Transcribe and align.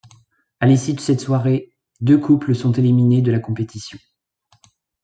À 0.59 0.65
l'issue 0.65 0.95
de 0.95 0.99
cette 0.99 1.19
soirée, 1.21 1.75
deux 1.99 2.17
couples 2.17 2.55
sont 2.55 2.71
éliminés 2.71 3.21
de 3.21 3.31
la 3.31 3.37
compétition. 3.37 3.99